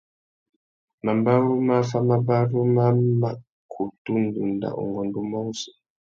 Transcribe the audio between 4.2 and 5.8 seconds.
ndénda ungôndômô wussi.